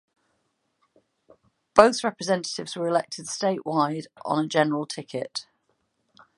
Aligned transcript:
Both 1.75 2.03
representatives 2.03 2.75
were 2.75 2.87
elected 2.87 3.27
statewide 3.27 4.07
on 4.25 4.45
a 4.45 4.47
general 4.47 4.87
ticket. 4.87 5.45